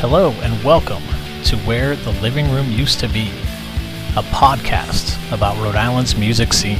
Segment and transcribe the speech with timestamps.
[0.00, 1.02] Hello, and welcome
[1.42, 3.30] to Where the Living Room Used to Be,
[4.16, 6.76] a podcast about Rhode Island's music scene.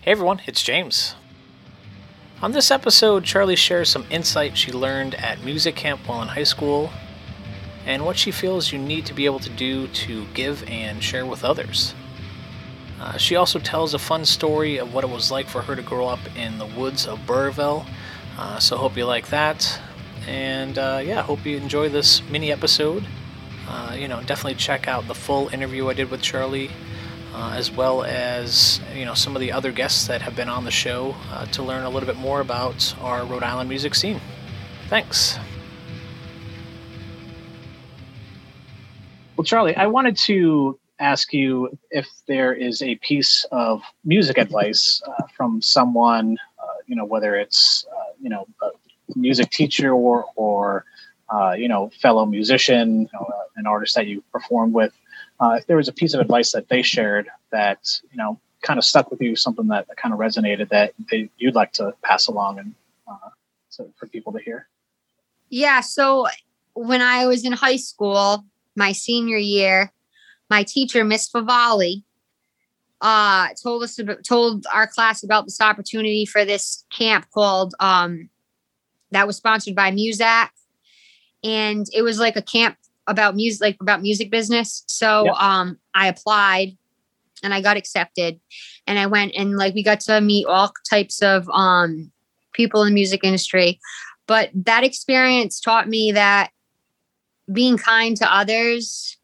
[0.00, 1.14] Hey everyone, it's James.
[2.40, 6.42] On this episode, Charlie shares some insight she learned at music camp while in high
[6.42, 6.90] school
[7.86, 11.24] and what she feels you need to be able to do to give and share
[11.24, 11.94] with others.
[13.00, 15.82] Uh, she also tells a fun story of what it was like for her to
[15.82, 17.86] grow up in the woods of Burrillville,
[18.38, 19.80] uh, so hope you like that.
[20.26, 23.06] And uh, yeah, hope you enjoy this mini episode.
[23.68, 26.70] Uh, you know, definitely check out the full interview I did with Charlie
[27.36, 30.64] uh, as well as you know some of the other guests that have been on
[30.64, 34.20] the show uh, to learn a little bit more about our Rhode Island music scene.
[34.88, 35.38] Thanks.
[39.46, 45.22] Charlie, I wanted to ask you if there is a piece of music advice uh,
[45.36, 48.70] from someone, uh, you know, whether it's uh, you know a
[49.14, 50.84] music teacher or or
[51.30, 54.92] uh, you know fellow musician, know, an artist that you performed with
[55.40, 58.78] uh, if there was a piece of advice that they shared that you know kind
[58.78, 62.26] of stuck with you, something that, kind of resonated that they, you'd like to pass
[62.26, 62.74] along and
[63.06, 63.30] uh,
[63.68, 64.66] so for people to hear.
[65.50, 65.80] Yeah.
[65.80, 66.26] So
[66.74, 68.44] when I was in high school,
[68.76, 69.92] my senior year,
[70.50, 72.02] my teacher, Miss Favali,
[73.00, 78.30] uh, told us about, told our class about this opportunity for this camp called um,
[79.10, 80.50] that was sponsored by Muzak,
[81.42, 84.82] and it was like a camp about music like about music business.
[84.86, 85.34] So yep.
[85.34, 86.76] um i applied
[87.42, 88.40] and i got accepted.
[88.86, 92.10] And i went and like we got to meet all types of um
[92.52, 93.78] people in the music industry.
[94.26, 96.50] But that experience taught me that
[97.52, 99.16] being kind to others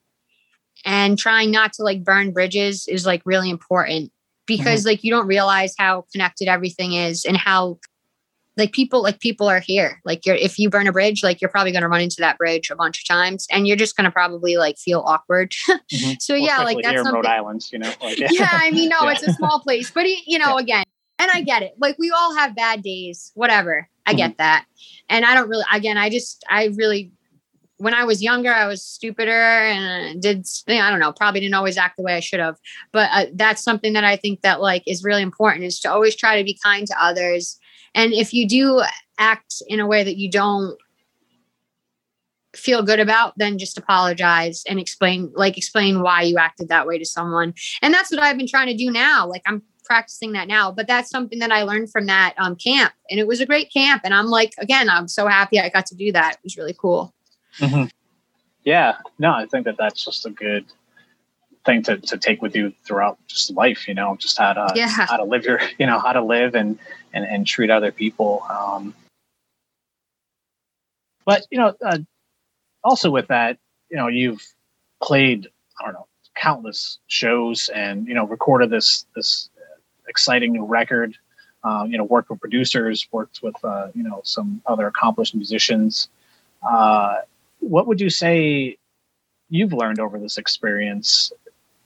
[0.84, 4.12] and trying not to like burn bridges is like really important
[4.46, 4.88] because mm-hmm.
[4.88, 7.78] like you don't realize how connected everything is and how
[8.56, 11.50] like people like people are here like you're if you burn a bridge like you're
[11.50, 14.04] probably going to run into that bridge a bunch of times and you're just going
[14.04, 16.12] to probably like feel awkward mm-hmm.
[16.20, 18.28] so well, yeah like that's here in Rhode Island you know like, yeah.
[18.30, 19.12] yeah I mean no yeah.
[19.12, 20.62] it's a small place but you know yeah.
[20.62, 20.84] again
[21.18, 24.16] and I get it like we all have bad days whatever I mm-hmm.
[24.18, 24.66] get that
[25.08, 27.12] and I don't really again I just I really
[27.82, 31.76] when I was younger, I was stupider and did I don't know, probably didn't always
[31.76, 32.56] act the way I should have.
[32.92, 36.14] But uh, that's something that I think that like is really important is to always
[36.14, 37.58] try to be kind to others
[37.94, 38.82] and if you do
[39.18, 40.76] act in a way that you don't
[42.54, 46.98] feel good about, then just apologize and explain, like, explain why you acted that way
[46.98, 47.54] to someone.
[47.80, 49.26] And that's what I've been trying to do now.
[49.26, 52.92] Like, I'm practicing that now, but that's something that I learned from that um, camp.
[53.10, 54.02] And it was a great camp.
[54.04, 56.34] And I'm like, again, I'm so happy I got to do that.
[56.34, 57.14] It was really cool.
[57.58, 57.84] Mm-hmm.
[58.64, 58.96] Yeah.
[59.18, 60.64] No, I think that that's just a good
[61.64, 64.88] thing to, to take with you throughout just life, you know, just how to, yeah.
[64.88, 66.78] how to live your, you know, how to live and,
[67.12, 68.44] and, and treat other people.
[68.50, 68.94] Um,
[71.24, 71.98] but, you know, uh,
[72.82, 73.58] also with that,
[73.90, 74.42] you know, you've
[75.02, 75.48] played,
[75.80, 79.50] I don't know, countless shows and, you know, recorded this, this
[80.08, 81.14] exciting new record,
[81.62, 86.08] um, you know, worked with producers, worked with, uh, you know, some other accomplished musicians.
[86.68, 87.18] Uh,
[87.62, 88.76] what would you say
[89.48, 91.32] you've learned over this experience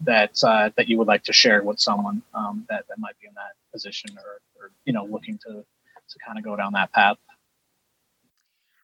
[0.01, 3.29] that uh, that you would like to share with someone um, that that might be
[3.29, 5.65] in that position or, or you know looking to
[6.09, 7.17] to kind of go down that path?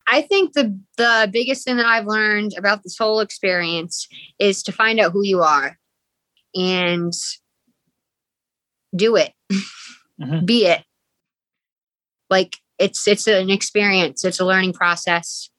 [0.06, 4.08] I think the the biggest thing that I've learned about this whole experience
[4.38, 5.78] is to find out who you are
[6.54, 7.12] and
[8.94, 9.32] do it.
[10.20, 10.44] Mm-hmm.
[10.44, 10.84] Be it.
[12.28, 15.50] Like it's it's an experience, it's a learning process.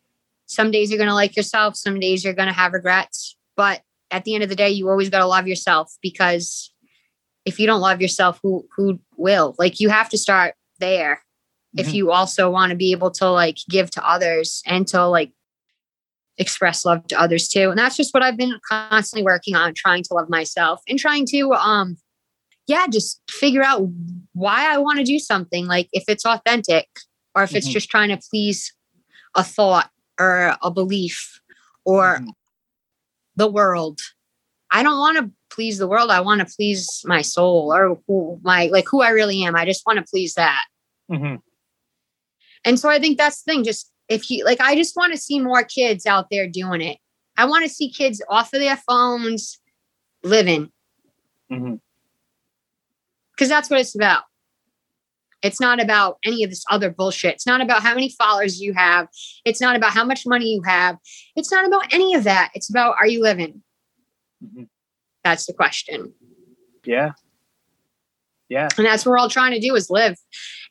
[0.54, 3.82] Some days you're going to like yourself, some days you're going to have regrets, but
[4.12, 6.72] at the end of the day, you always got to love yourself because
[7.46, 9.56] if you don't love yourself, who who will?
[9.58, 11.16] Like you have to start there.
[11.76, 11.80] Mm-hmm.
[11.80, 15.32] If you also want to be able to like give to others and to like
[16.38, 17.70] express love to others too.
[17.70, 21.26] And that's just what I've been constantly working on, trying to love myself and trying
[21.28, 21.98] to um
[22.66, 23.90] yeah, just figure out
[24.32, 25.66] why I want to do something.
[25.66, 26.88] Like if it's authentic
[27.36, 27.58] or if mm-hmm.
[27.58, 28.74] it's just trying to please
[29.36, 31.42] a thought or a belief
[31.86, 32.30] or mm-hmm
[33.36, 34.00] the world.
[34.72, 36.10] I don't want to please the world.
[36.10, 39.56] I want to please my soul or who my like who I really am.
[39.56, 40.64] I just want to please that.
[41.12, 41.36] Mm-hmm.
[42.66, 43.64] And so I think that's the thing.
[43.64, 46.98] Just if you like, I just want to see more kids out there doing it.
[47.38, 49.60] I want to see kids off of their phones
[50.24, 50.72] living.
[51.50, 53.48] Because mm-hmm.
[53.48, 54.24] that's what it's about.
[55.44, 57.36] It's not about any of this other bullshit.
[57.36, 59.08] It's not about how many followers you have.
[59.46, 60.98] It's not about how much money you have.
[61.36, 62.52] It's not about any of that.
[62.56, 63.62] It's about are you living?
[64.44, 64.70] Mhm.
[65.24, 66.14] That's the question.
[66.86, 67.12] Yeah.
[68.50, 68.70] Yeah.
[68.78, 70.16] And that's what we're all trying to do is live.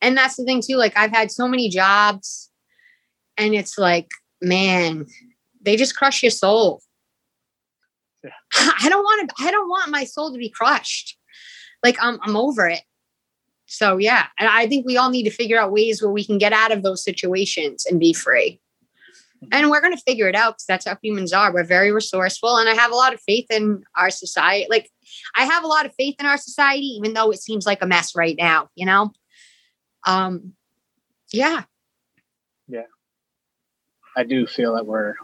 [0.00, 0.76] And that's the thing too.
[0.76, 2.50] Like I've had so many jobs
[3.36, 4.08] and it's like,
[4.40, 5.06] man,
[5.60, 6.80] they just crush your soul.
[8.22, 8.30] Yeah.
[8.54, 11.18] I don't want to, I don't want my soul to be crushed.
[11.82, 12.82] Like I'm, I'm over it.
[13.72, 14.26] So yeah.
[14.38, 16.72] And I think we all need to figure out ways where we can get out
[16.72, 18.60] of those situations and be free.
[19.50, 21.52] And we're going to figure it out because that's how humans are.
[21.52, 22.58] We're very resourceful.
[22.58, 24.66] And I have a lot of faith in our society.
[24.70, 24.90] Like
[25.36, 27.86] I have a lot of faith in our society, even though it seems like a
[27.86, 29.10] mess right now, you know?
[30.06, 30.52] Um,
[31.32, 31.62] yeah.
[32.68, 32.82] Yeah.
[34.16, 35.14] I do feel that we're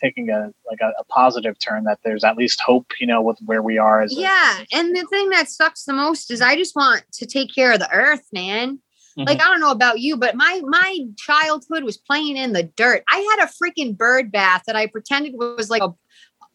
[0.00, 3.38] taking a like a, a positive turn that there's at least hope, you know, with
[3.44, 4.64] where we are as a- Yeah.
[4.72, 7.78] And the thing that sucks the most is I just want to take care of
[7.78, 8.78] the earth, man.
[9.18, 9.28] Mm-hmm.
[9.28, 13.02] Like I don't know about you, but my my childhood was playing in the dirt.
[13.10, 15.94] I had a freaking bird bath that I pretended was like a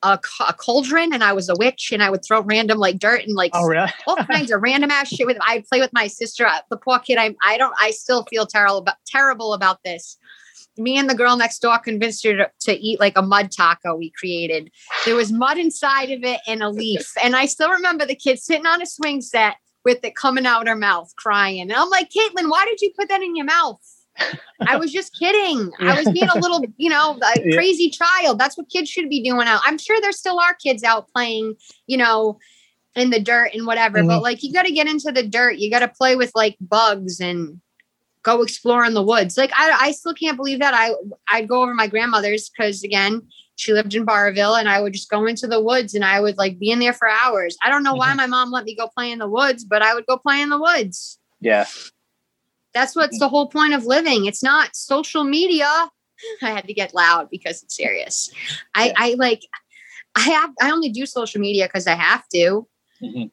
[0.04, 3.24] a, a cauldron, and I was a witch, and I would throw random like dirt
[3.24, 3.92] and like Oh really?
[4.08, 5.38] all kinds of random ass shit with.
[5.42, 6.48] I'd play with my sister.
[6.70, 7.18] The poor kid.
[7.18, 7.74] I I don't.
[7.80, 10.18] I still feel terrible about terrible about this.
[10.78, 13.96] Me and the girl next door convinced her to, to eat like a mud taco
[13.96, 14.72] we created.
[15.06, 18.40] There was mud inside of it and a leaf, and I still remember the kid
[18.40, 21.62] sitting on a swing set with it coming out her mouth, crying.
[21.62, 23.80] And I'm like, Caitlin, why did you put that in your mouth?
[24.68, 25.72] I was just kidding.
[25.80, 28.40] I was being a little, you know, a crazy child.
[28.40, 29.62] That's what kids should be doing out.
[29.66, 31.56] I'm sure there still are kids out playing,
[31.88, 32.38] you know,
[32.96, 34.00] in the dirt and whatever.
[34.00, 34.08] Mm-hmm.
[34.08, 35.58] But like, you got to get into the dirt.
[35.58, 37.62] You got to play with like bugs and
[38.24, 39.38] go explore in the woods.
[39.38, 40.74] Like, I, I still can't believe that.
[40.74, 40.92] I
[41.30, 43.22] I'd go over my grandmother's because again,
[43.56, 46.38] she lived in Burrillville, and I would just go into the woods and I would
[46.38, 47.58] like be in there for hours.
[47.64, 48.18] I don't know why Mhm.
[48.18, 50.50] my mom let me go play in the woods, but I would go play in
[50.50, 51.20] the woods.
[51.40, 51.66] Yeah.
[52.74, 54.26] That's what's the whole point of living.
[54.26, 55.68] It's not social media.
[56.42, 58.32] I had to get loud because it's serious.
[58.76, 58.94] I, Yeah.
[58.98, 59.42] I like
[60.16, 62.68] I have I only do social media because I have to.
[63.02, 63.32] Mhm.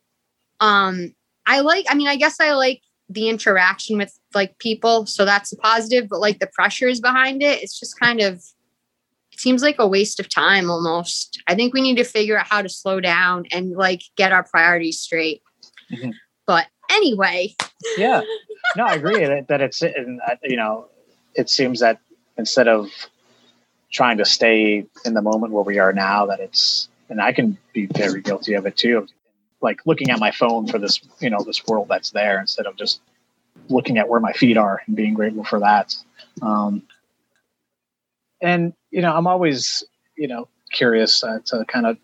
[0.60, 1.14] Um
[1.46, 5.52] I like I mean I guess I like the interaction with like people, so that's
[5.52, 8.42] a positive, but like the pressures behind it, it's just kind of
[9.32, 11.40] it seems like a waste of time almost.
[11.46, 14.42] I think we need to figure out how to slow down and like get our
[14.44, 15.42] priorities straight.
[15.90, 16.12] Mhm.
[16.46, 17.54] But anyway,
[17.96, 18.22] Yeah.
[18.76, 20.86] No, I agree that, that it's and, uh, you know,
[21.34, 22.00] it seems that
[22.36, 22.90] instead of
[23.90, 27.56] trying to stay in the moment where we are now, that it's and I can
[27.72, 29.06] be very guilty of it too.
[29.60, 32.76] Like looking at my phone for this, you know, this world that's there instead of
[32.76, 33.00] just
[33.68, 35.94] looking at where my feet are and being grateful for that.
[36.42, 36.82] Um,
[38.40, 39.84] and you know, I'm always,
[40.16, 41.98] you know, curious uh, to kind of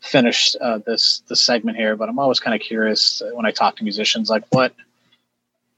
[0.00, 3.50] finish uh, this this segment here, but I'm always kind of curious uh, when I
[3.50, 4.74] talk to musicians, like what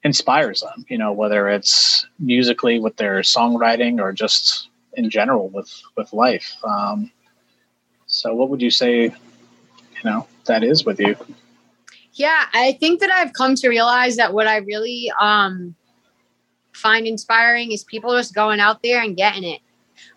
[0.02, 0.84] inspires them.
[0.88, 6.56] You know, whether it's musically with their songwriting or just in general with with life.
[6.64, 7.10] Um,
[8.06, 9.14] so, what would you say?
[10.02, 11.16] You know, that is with you.
[12.14, 15.74] Yeah, I think that I've come to realize that what I really um
[16.72, 19.60] find inspiring is people just going out there and getting it.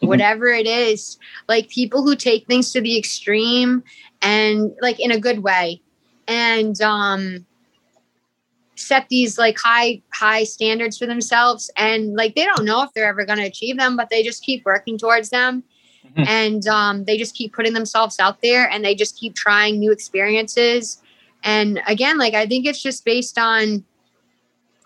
[0.01, 0.07] Mhm.
[0.07, 1.17] Whatever it is.
[1.47, 3.83] Like people who take things to the extreme
[4.21, 5.81] and like in a good way.
[6.27, 7.45] And um
[8.75, 13.07] set these like high high standards for themselves and like they don't know if they're
[13.07, 15.63] ever going to achieve them but they just keep working towards them
[16.17, 16.27] Mhm.
[16.27, 19.91] and um, they just keep putting themselves out there and they just keep trying new
[19.91, 21.01] experiences.
[21.43, 23.83] And again like i think it's just based on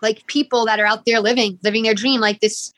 [0.02, 2.20] like people that are out there living living their dream.
[2.20, 2.72] Like this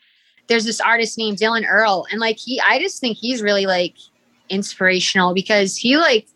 [0.47, 2.05] there's this artist named dylan earl.
[2.11, 3.95] And like he i just think he's really like
[4.49, 6.27] inspirational because he like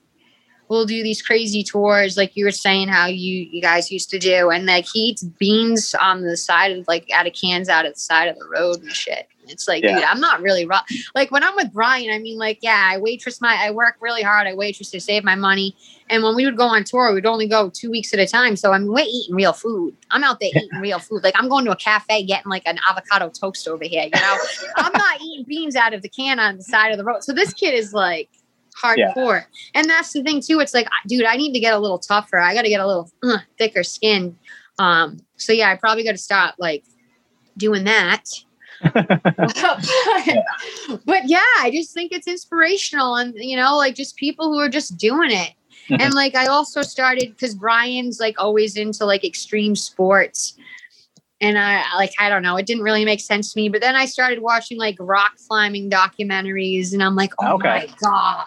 [0.67, 4.17] will do these crazy tours like you were saying how you you guys used to
[4.19, 4.49] do.
[4.49, 7.93] And like he eats beans on the side of like out of cans out of
[7.93, 9.95] the side of the road and shit it's like Yeah.
[9.95, 10.81] dude i'm not really raw
[11.15, 14.21] like when i'm with brian i mean like yeah i waitress my i work really
[14.21, 15.75] hard i waitress to save my money.
[16.07, 18.55] And when we would go on tour we'd only go two weeks at a time.
[18.55, 19.95] So i mean we're eating real food.
[20.11, 21.23] I'm out there eating real food.
[21.23, 24.37] Like i'm going to a cafe getting like an avocado toast over here you know?
[24.77, 27.23] I'm not eating beans out of the can on the side of the road.
[27.23, 28.29] So this kid is like
[28.97, 29.13] Yeah.
[29.15, 29.45] hardcore.
[29.73, 30.59] And that's the thing too.
[30.59, 32.39] It's like dude i need to get a little tougher.
[32.39, 34.37] I got to get a little uh, thicker skin.
[34.77, 36.83] Um so yeah i probably got to start like
[37.57, 38.25] doing that
[38.81, 39.05] but,
[41.05, 44.69] but yeah, I just think it's inspirational and you know, like just people who are
[44.69, 45.51] just doing it.
[45.89, 50.57] and like I also started because Brian's like always into like extreme sports.
[51.41, 53.69] And I like I don't know, it didn't really make sense to me.
[53.69, 57.67] But then I started watching like rock climbing documentaries, and I'm like, oh Okay.
[57.67, 58.45] my god,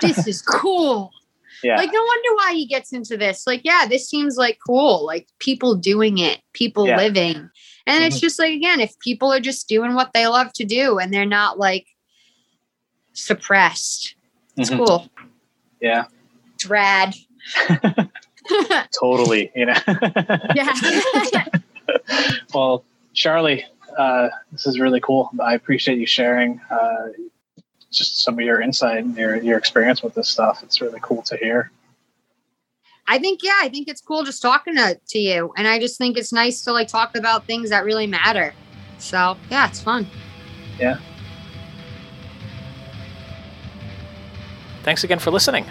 [0.00, 1.12] this is cool.
[1.62, 1.76] Yeah.
[1.76, 3.46] Like, no wonder why he gets into this.
[3.46, 5.04] Like, yeah, this seems like cool.
[5.04, 6.96] Like, people doing it, people Yeah.
[6.96, 7.50] living.
[7.86, 8.20] And it's Mhm.
[8.20, 11.26] just like, again, if people are just doing what they love to do and they're
[11.26, 11.86] not like
[13.12, 14.14] suppressed,
[14.56, 14.86] it's Mhm.
[14.86, 15.10] cool.
[15.80, 16.04] Yeah.
[16.54, 17.14] It's rad.
[18.98, 19.50] Totally.
[19.54, 19.74] You know.
[20.54, 20.74] yeah.
[22.54, 23.64] well, Charlie,
[23.98, 25.30] uh, this is really cool.
[25.42, 27.08] I appreciate you sharing uh,
[27.90, 30.62] just some of your insight and your your experience with this stuff.
[30.62, 31.70] It's really cool to hear.
[33.10, 35.52] I think, yeah, I think it's cool just talking to, to you.
[35.56, 38.54] And I just think it's nice to like talk about things that really matter.
[38.98, 40.06] So, yeah, it's fun.
[40.78, 41.00] Yeah.
[44.84, 45.66] Thanks again for listening.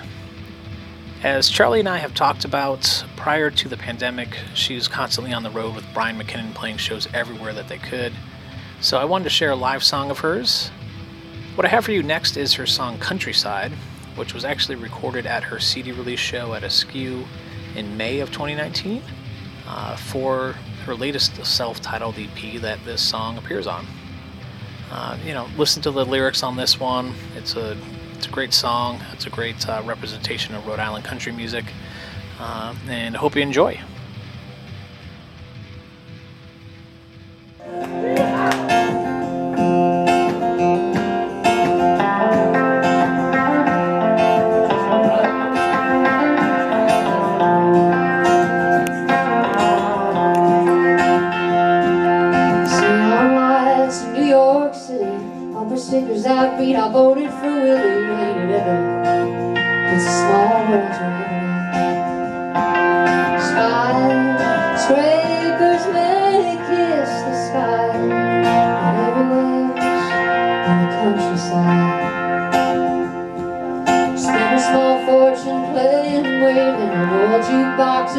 [1.23, 5.49] As Charlie and I have talked about prior to the pandemic, she's constantly on the
[5.49, 8.11] road with Brian McKinnon playing shows everywhere that they could.
[8.81, 10.71] So I wanted to share a live song of hers.
[11.59, 13.73] What I have for you next is her song Countryside,
[14.15, 17.25] which was actually recorded at her CD release show at Askew
[17.75, 19.03] in May of 2019
[19.67, 20.53] uh, for
[20.85, 23.85] her latest self titled EP that this song appears on.
[24.89, 27.13] Uh, you know, listen to the lyrics on this one.
[27.35, 27.77] It's a
[28.15, 29.01] it's a great song.
[29.11, 31.65] It's a great uh, representation of Rhode Island country music,
[32.39, 33.81] uh, and I hope you enjoy.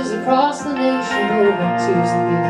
[0.09, 2.50] Across the nation over Tuesday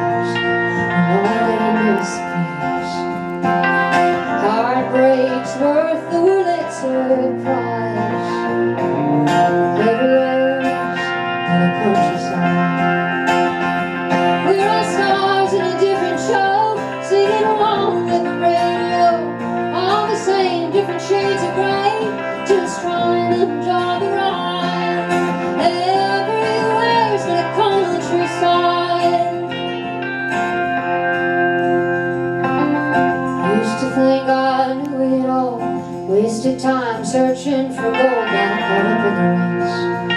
[36.11, 37.95] Wasted time searching for gold.
[37.95, 40.10] Got caught up in the race.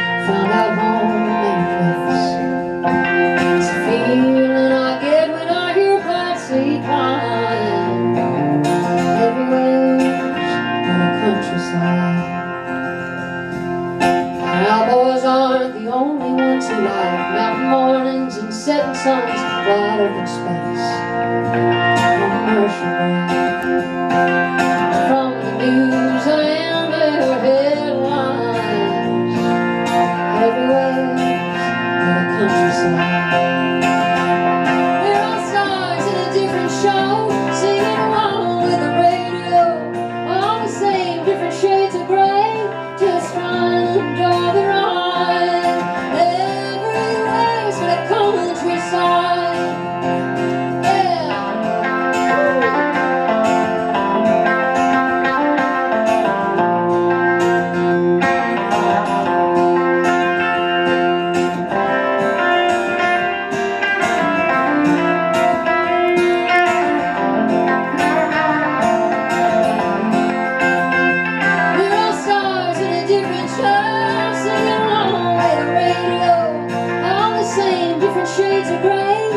[78.36, 79.30] shades of gray.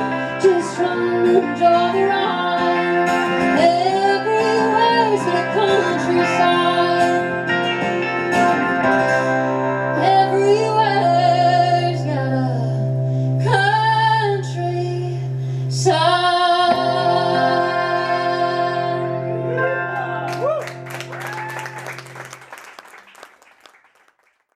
[0.43, 1.86] Just from the door